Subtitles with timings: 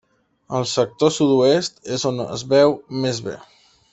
[0.59, 3.37] Al sector sud-oest és on es veu més bé.